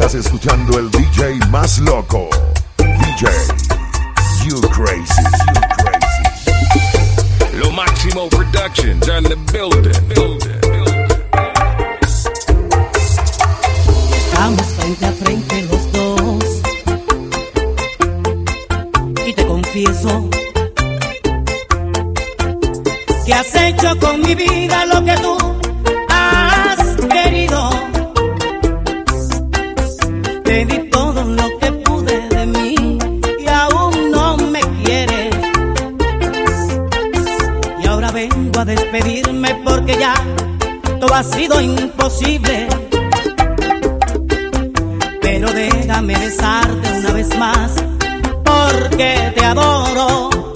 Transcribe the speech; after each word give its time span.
Estás 0.00 0.14
escuchando 0.14 0.78
el 0.78 0.90
DJ 0.90 1.38
más 1.50 1.78
loco. 1.80 2.30
DJ, 2.78 3.28
you 4.46 4.58
crazy, 4.70 5.22
you 5.22 5.60
crazy. 5.60 6.16
Lo 7.58 7.70
Máximo 7.70 8.26
Productions 8.30 9.06
on 9.10 9.24
the 9.24 9.36
building. 9.52 9.92
building. 10.08 10.58
Estamos 14.16 14.66
frente 14.78 15.04
a 15.04 15.12
frente 15.12 15.62
los 15.70 15.92
dos. 15.92 16.44
Y 19.26 19.34
te 19.34 19.46
confieso 19.46 20.30
que 23.26 23.34
has 23.34 23.54
hecho 23.54 23.98
con 23.98 24.22
mi 24.22 24.34
vida 24.34 24.86
lo 24.86 25.04
que 25.04 25.14
tú 25.18 25.39
ya 40.00 40.14
todo 40.98 41.14
ha 41.14 41.22
sido 41.22 41.60
imposible. 41.60 42.66
Pero 45.20 45.52
déjame 45.52 46.16
besarte 46.16 46.88
una 46.98 47.12
vez 47.12 47.38
más 47.38 47.72
porque 48.42 49.32
te 49.34 49.44
adoro. 49.44 50.49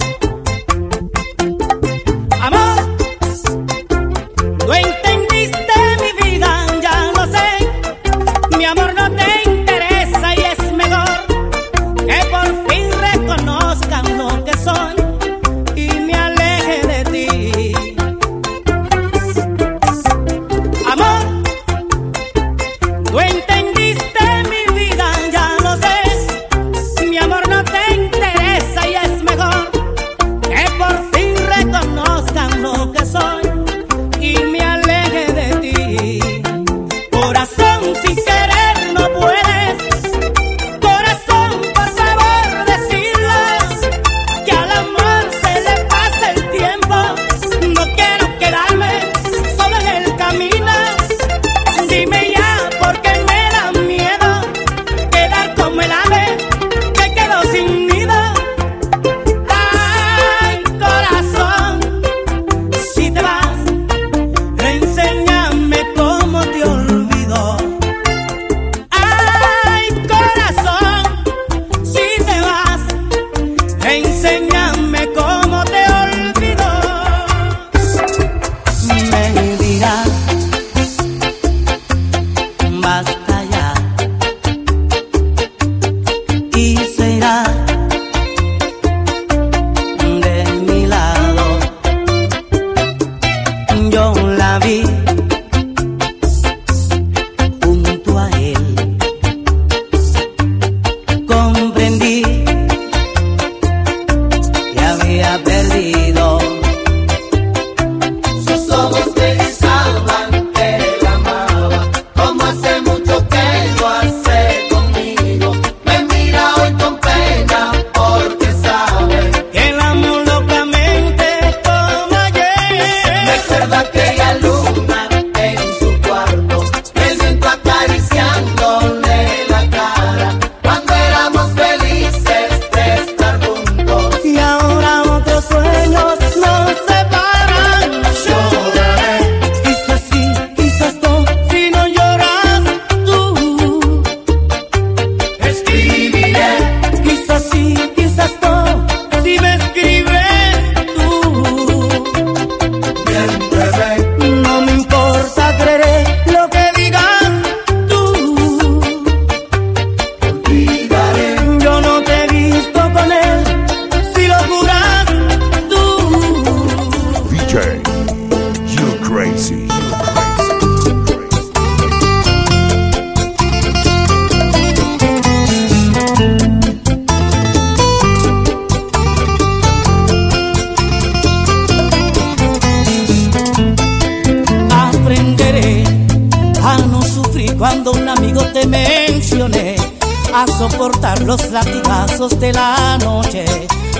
Soportar 190.47 191.21
los 191.23 191.51
latigazos 191.51 192.39
de 192.39 192.53
la 192.53 192.97
noche, 192.99 193.45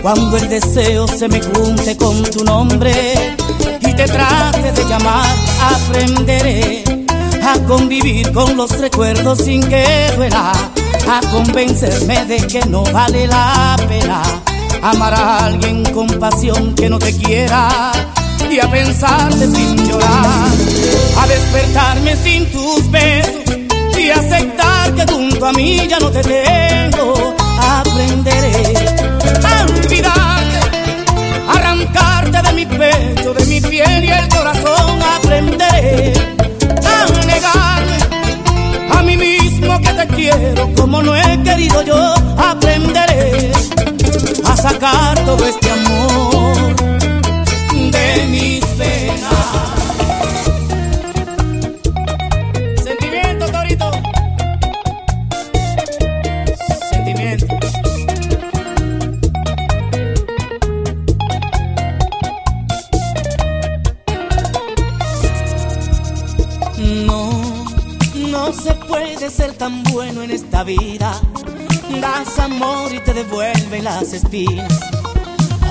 cuando 0.01 0.37
el 0.37 0.49
deseo 0.49 1.07
se 1.07 1.27
me 1.27 1.41
junte 1.41 1.97
con 1.97 2.23
tu 2.23 2.43
nombre 2.43 2.93
y 3.81 3.93
te 3.93 4.05
trate 4.05 4.71
de 4.71 4.85
llamar. 4.85 5.25
Aprenderé 5.61 6.83
a 7.43 7.59
convivir 7.67 8.31
con 8.31 8.57
los 8.57 8.77
recuerdos 8.79 9.39
sin 9.39 9.61
que 9.61 10.11
duela, 10.15 10.51
a 11.09 11.21
convencerme 11.31 12.25
de 12.25 12.37
que 12.47 12.61
no 12.65 12.83
vale 12.83 13.27
la 13.27 13.75
pena 13.87 14.21
amar 14.81 15.13
a 15.13 15.45
alguien 15.45 15.83
con 15.93 16.07
pasión 16.19 16.75
que 16.75 16.89
no 16.89 16.99
te 16.99 17.15
quiera 17.15 17.91
y 18.49 18.59
a 18.59 18.69
pensarte 18.69 19.47
sin 19.47 19.75
llorar, 19.87 20.47
a 21.17 21.27
despertarme 21.27 22.15
sin 22.17 22.51
tus 22.51 22.91
besos 22.91 23.33
y 23.97 24.09
aceptar 24.09 24.74
que 24.95 25.05
junto 25.11 25.45
a 25.45 25.51
mí 25.53 25.87
ya 25.87 25.99
no 25.99 26.09
te 26.09 26.21
tengo. 26.21 27.35
Aprenderé 27.59 28.73
a 29.43 29.63
olvidarte, 29.63 30.59
arrancarte 31.47 32.41
de 32.41 32.53
mi 32.53 32.65
pecho, 32.65 33.33
de 33.33 33.45
mi 33.45 33.61
piel 33.61 34.03
y 34.03 34.09
el 34.09 34.27
corazón. 34.29 34.99
Aprenderé 35.17 36.13
a 36.93 37.25
negarme 37.25 37.97
a 38.97 39.01
mí 39.03 39.17
mismo 39.17 39.79
que 39.81 39.93
te 39.93 40.07
quiero 40.15 40.73
como 40.75 41.01
no 41.01 41.15
he 41.15 41.43
querido 41.43 41.81
yo. 41.83 42.13
Aprenderé 42.37 43.51
a 44.45 44.57
sacar 44.57 45.19
todo 45.25 45.45
este 45.45 45.74
se 68.55 68.73
puede 68.73 69.29
ser 69.29 69.53
tan 69.53 69.83
bueno 69.83 70.23
en 70.23 70.31
esta 70.31 70.63
vida. 70.63 71.19
Das 72.01 72.39
amor 72.39 72.93
y 72.93 72.99
te 72.99 73.13
devuelven 73.13 73.83
las 73.83 74.13
espinas. 74.13 74.79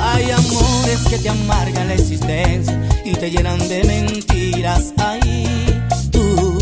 Hay 0.00 0.30
amores 0.30 1.00
que 1.08 1.18
te 1.18 1.28
amargan 1.28 1.88
la 1.88 1.94
existencia 1.94 2.78
y 3.04 3.12
te 3.12 3.30
llenan 3.30 3.58
de 3.68 3.84
mentiras. 3.84 4.92
Ahí 4.98 5.82
tú 6.10 6.58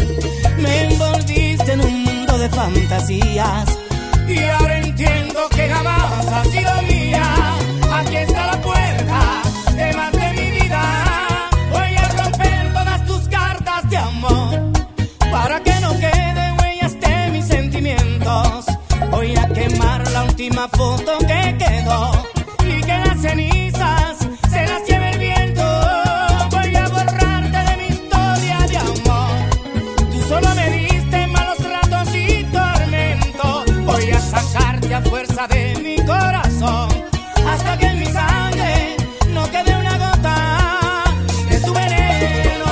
me 0.58 0.84
envolviste 0.84 1.72
en 1.72 1.80
un 1.80 2.04
mundo 2.04 2.38
de 2.38 2.48
fantasías. 2.48 3.78
Y 4.28 4.38
ahora 4.44 4.78
entiendo 4.78 5.48
que 5.50 5.68
jamás 5.68 6.26
has 6.28 6.54
de 35.48 35.76
mi 35.82 35.96
corazón 36.06 36.88
hasta 37.48 37.76
que 37.76 37.86
en 37.86 37.98
mi 37.98 38.06
sangre 38.06 38.96
no 39.30 39.50
quede 39.50 39.76
una 39.76 39.98
gota 39.98 41.04
de 41.50 41.60
tu 41.60 41.74
veneno. 41.74 42.64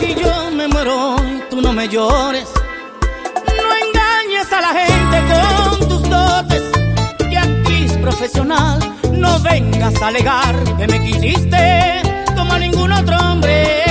Y 0.00 0.14
yo 0.14 0.50
me 0.52 0.68
muero 0.68 1.16
y 1.26 1.42
tú 1.50 1.60
no 1.60 1.72
me 1.72 1.88
llores. 1.88 2.48
No 3.46 3.66
engañes 3.84 4.52
a 4.52 4.60
la 4.60 4.72
gente 4.80 5.16
con 5.34 5.88
tus 5.88 6.08
dotes. 6.08 6.62
Que 7.28 7.36
actriz 7.36 7.92
profesional 7.94 8.78
no 9.12 9.40
vengas 9.40 10.00
a 10.00 10.06
alegar 10.06 10.54
que 10.78 10.86
me 10.86 11.02
quisiste 11.02 12.02
como 12.36 12.52
a 12.52 12.58
ningún 12.60 12.92
otro 12.92 13.16
hombre. 13.18 13.81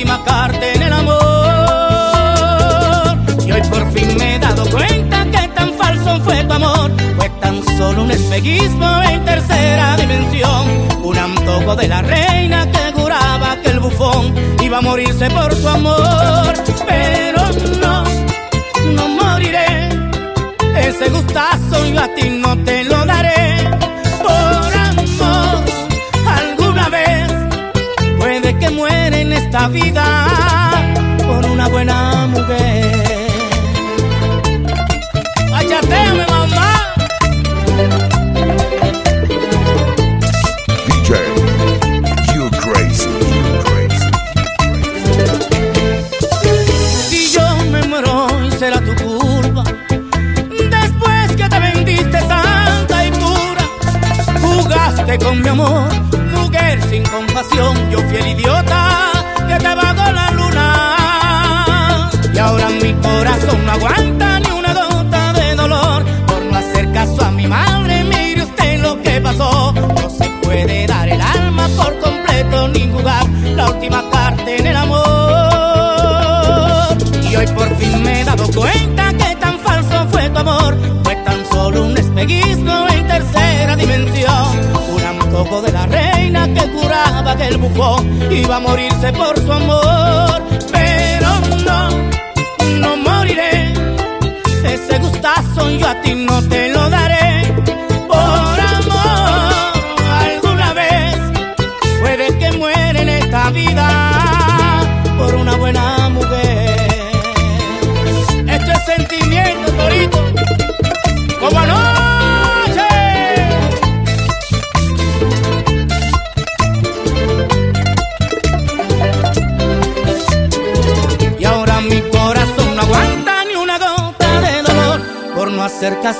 Última 0.00 0.24
carta 0.24 0.72
en 0.72 0.82
el 0.82 0.92
amor. 0.94 1.18
Y 3.44 3.52
hoy 3.52 3.60
por 3.68 3.92
fin 3.92 4.16
me 4.16 4.36
he 4.36 4.38
dado 4.38 4.64
cuenta 4.70 5.26
que 5.26 5.48
tan 5.48 5.74
falso 5.74 6.18
fue 6.20 6.42
tu 6.44 6.54
amor. 6.54 6.90
Fue 7.18 7.28
tan 7.40 7.62
solo 7.76 8.04
un 8.04 8.10
espejismo 8.10 9.02
en 9.02 9.22
tercera 9.26 9.96
dimensión. 9.98 10.88
Un 11.02 11.18
antojo 11.18 11.76
de 11.76 11.88
la 11.88 12.00
reina 12.00 12.66
que 12.70 12.92
juraba 12.98 13.56
que 13.62 13.70
el 13.70 13.80
bufón 13.80 14.34
iba 14.62 14.78
a 14.78 14.80
morirse 14.80 15.28
por 15.30 15.54
su 15.54 15.68
amor. 15.68 16.54
Pero 16.86 17.42
no, 17.82 18.04
no 18.94 19.08
moriré. 19.22 19.90
Ese 20.76 21.10
gustazo 21.10 21.86
yo 21.92 22.00
a 22.00 22.08
ti 22.14 22.40
no 22.42 22.56
te 22.64 22.84
lo 22.84 22.89
esta 29.60 29.68
vida 29.68 30.06
por 31.26 31.44
una 31.50 31.68
buena 31.68 32.26
mujer. 32.28 33.30
Ayateame, 35.52 36.26
mamá. 36.26 36.94
DJ, 40.86 41.10
you 42.34 42.50
crazy, 42.62 43.10
you 43.44 43.52
crazy. 43.64 44.10
Si 47.08 47.30
yo 47.34 47.44
me 47.70 47.82
muero 47.82 48.28
será 48.58 48.80
tu 48.80 48.94
culpa. 49.04 49.64
Después 50.70 51.36
que 51.36 51.48
te 51.48 51.60
vendiste 51.60 52.18
santa 52.20 53.06
y 53.06 53.10
pura, 53.10 53.64
jugaste 54.40 55.18
con 55.18 55.42
mi 55.42 55.48
amor, 55.48 55.88
mujer 56.34 56.80
sin 56.88 57.02
compasión, 57.04 57.76
juraba 87.30 87.36
que 87.36 87.56
bufón 87.56 88.32
iba 88.32 88.56
a 88.56 88.60
morirse 88.60 89.12
por 89.12 89.38
su 89.38 89.52
amor. 89.52 90.42
Pero 90.72 91.28
no, 91.64 91.88
no 92.78 92.96
moriré. 92.96 93.72
Ese 94.64 94.98
gustazo 94.98 95.70
yo 95.70 95.88
a 95.88 96.00
ti 96.02 96.14
no 96.14 96.42
te 96.48 96.68
lo 96.72 96.88
daré. 96.88 96.99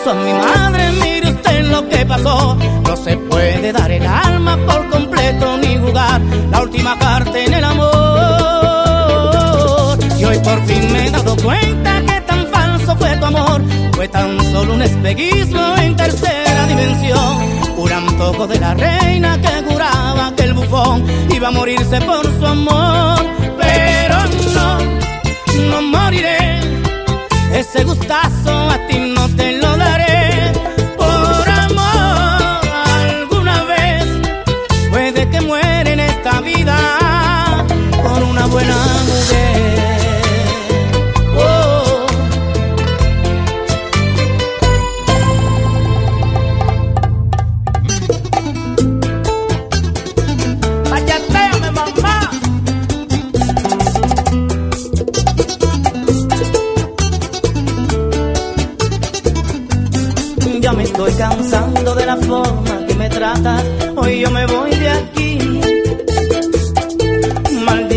Caso 0.00 0.10
a 0.10 0.14
mi 0.14 0.32
madre. 0.32 0.92
Mire 1.02 1.30
usted 1.30 1.64
lo 1.66 1.88
que 1.88 2.04
pasó. 2.06 2.56
No 2.86 2.96
se 2.96 3.16
puede 3.16 3.72
dar 3.72 3.90
el 3.90 4.06
alma 4.06 4.56
por 4.66 4.88
completo 4.90 5.56
ni 5.58 5.76
jugar 5.76 6.20
la 6.50 6.62
última 6.62 6.98
carta 6.98 7.38
en 7.38 7.54
el 7.54 7.64
amor. 7.64 7.90
Y 10.18 10.24
hoy 10.24 10.38
por 10.38 10.64
fin 10.66 10.92
me 10.92 11.06
he 11.06 11.10
dado 11.10 11.36
cuenta 11.36 12.00
que 12.02 12.20
tan 12.22 12.46
falso 12.48 12.96
fue 12.96 13.16
tu 13.16 13.24
amor. 13.26 13.62
Fue 13.92 14.08
tan 14.08 14.38
solo 14.52 14.74
un 14.74 14.82
espejismo 14.82 15.74
en 15.78 15.96
tercera 15.96 16.66
dimensión. 16.66 17.36
Un 17.76 17.92
antojo 17.92 18.46
de 18.46 18.58
la 18.58 18.74
reina 18.74 19.38
que 19.40 19.62
juraba 19.68 20.32
que 20.36 20.42
el 20.44 20.52
bufón 20.54 21.04
iba 21.34 21.48
a 21.48 21.50
morirse 21.50 22.00
por 22.02 22.24
su 22.38 22.46
amor. 22.46 23.18
Pero 23.58 24.16
no, 24.54 24.78
no 25.70 25.82
moriré. 25.82 26.60
Ese 27.52 27.84
gustazo 27.84 28.59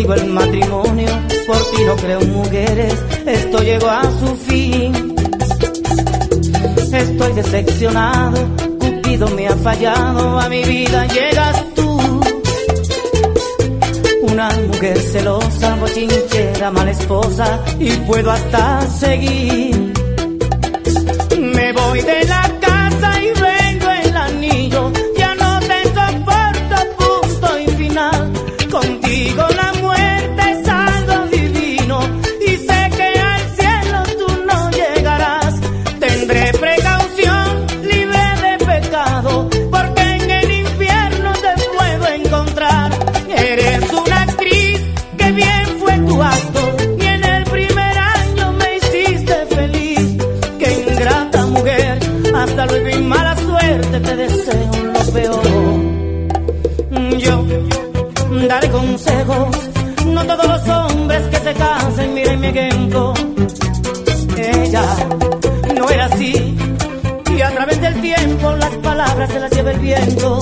Maldigo 0.06 0.14
el 0.22 0.34
matrimonio, 0.34 1.08
por 1.46 1.56
ti 1.70 1.82
no 1.86 1.96
creo 1.96 2.20
mujeres. 2.20 2.94
Esto 3.24 3.58
llegó 3.62 3.88
a 3.88 4.02
su 4.02 4.36
fin. 4.36 5.14
Estoy 6.92 7.32
decepcionado, 7.32 8.38
Cupido 8.78 9.28
me 9.28 9.48
ha 9.48 9.56
fallado, 9.56 10.38
a 10.38 10.48
mi 10.50 10.62
vida 10.62 11.06
llegas 11.06 11.64
tú. 11.74 12.20
Una 14.22 14.50
mujer 14.68 14.98
celosa, 14.98 15.76
bochinchera, 15.76 16.70
mala 16.70 16.90
esposa, 16.90 17.60
y 17.78 17.90
puedo 18.06 18.30
hasta 18.30 18.86
seguir. 18.88 19.94
Me 21.38 21.72
voy 21.72 22.00
de 22.02 22.24
la 22.26 22.63
Ella 64.36 64.96
no 65.74 65.88
era 65.88 66.04
así, 66.06 66.54
y 67.34 67.40
a 67.40 67.50
través 67.50 67.80
del 67.80 68.00
tiempo 68.02 68.52
las 68.52 68.76
palabras 68.76 69.30
se 69.32 69.40
las 69.40 69.50
lleva 69.50 69.70
el 69.70 69.78
viento. 69.78 70.40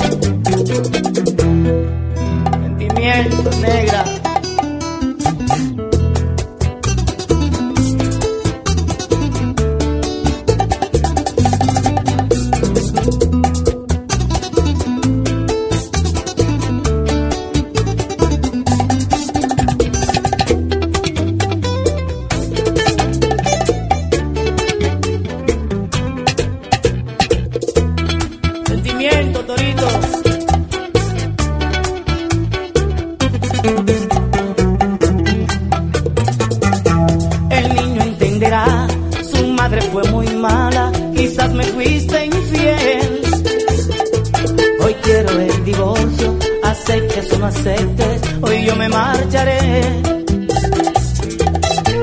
Hoy 48.42 48.64
yo 48.64 48.76
me 48.76 48.88
marcharé. 48.88 49.58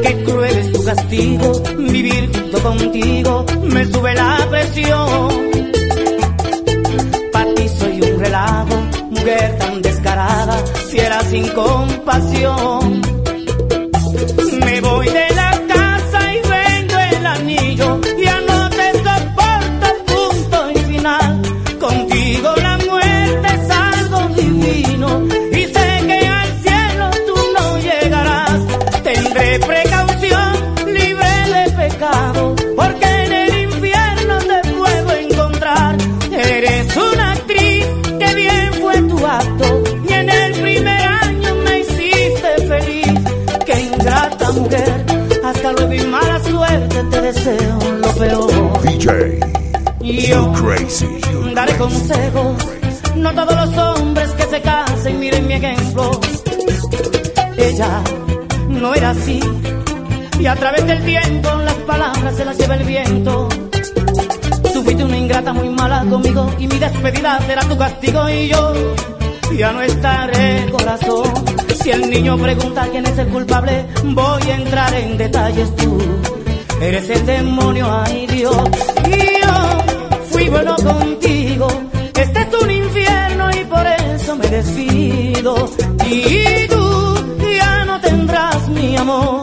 Qué 0.03 0.24
cruel 0.25 0.58
es 0.58 0.72
tu 0.74 0.84
castigo, 0.84 1.63
vivir 1.77 2.29
junto 2.34 2.62
contigo, 2.62 3.46
me 3.63 3.86
sube 3.86 4.13
la 4.15 4.48
presión. 4.50 5.29
Para 7.31 7.53
ti 7.53 7.69
soy 7.69 8.01
un 8.01 8.19
relajo, 8.19 8.75
mujer 9.12 9.58
tan 9.60 9.81
descarada, 9.81 10.58
fiera 10.89 11.22
sin 11.24 11.48
compasión. 11.50 12.88
Mujer, 44.53 45.06
hasta 45.44 45.72
luego 45.74 45.94
y 45.94 46.01
mala 46.06 46.44
suerte 46.44 47.03
te 47.12 47.22
deseo 47.22 47.79
lo 48.01 48.15
peor. 48.15 48.82
DJ, 48.82 49.39
Y 50.01 50.22
yo 50.27 50.51
crazy. 50.53 51.08
Daré 51.53 51.75
consejos, 51.77 52.56
no 53.15 53.32
todos 53.34 53.56
los 53.56 53.77
hombres 53.77 54.29
que 54.32 54.44
se 54.44 54.62
casen 54.62 55.20
miren 55.20 55.48
mi 55.48 55.53
ejemplo. 55.53 56.12
Ella 57.58 58.01
no 58.70 58.94
era 58.94 59.10
así, 59.10 59.39
y 60.39 60.46
a 60.46 60.56
través 60.56 60.86
del 60.88 61.03
tiempo 61.03 61.50
las 61.65 61.75
palabras 61.86 62.36
se 62.36 62.46
las 62.46 62.58
lleva 62.58 62.75
el 62.75 62.84
viento. 62.86 63.50
Tú 64.74 64.84
fuiste 64.84 65.03
una 65.03 65.18
ingrata 65.18 65.51
muy 65.53 65.70
mala 65.70 66.06
conmigo 66.10 66.50
y 66.58 66.68
mi 66.68 66.79
despedida 66.79 67.39
será 67.46 67.62
tu 67.63 67.77
castigo 67.77 68.29
y 68.29 68.48
yo 68.48 68.74
ya 69.58 69.72
no 69.72 69.82
estaré 69.82 70.70
corazón. 70.72 71.32
Si 71.82 71.91
el 71.91 72.10
niño 72.10 72.38
pregunta 72.38 72.88
quién 72.91 73.06
es 73.06 73.18
el 73.18 73.27
culpable, 73.27 73.86
voy 74.03 74.44
a 74.44 74.56
entrar 74.56 74.94
en 74.94 75.18
detalles 75.18 75.75
tú. 75.75 75.98
Eres 76.82 77.10
el 77.10 77.25
demonio, 77.25 77.88
ay 77.91 78.27
Dios. 78.27 78.70
Y 79.06 79.44
yo 79.44 80.24
fui 80.32 80.50
bueno 80.50 80.75
contigo. 80.75 81.68
Este 82.15 82.39
es 82.41 82.63
un 82.63 82.72
infierno 82.72 83.50
y 83.51 83.63
por 83.65 83.88
eso 83.88 84.36
me 84.36 84.48
despido. 84.48 85.70
Y 86.06 86.68
tú 86.68 87.15
ya 87.58 87.86
no 87.86 88.00
tendrás 88.01 88.68
mi 88.70 88.96
amor. 88.98 89.41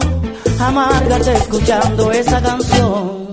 Amárgate 0.59 1.33
escuchando 1.33 2.11
esa 2.11 2.41
canción. 2.41 3.26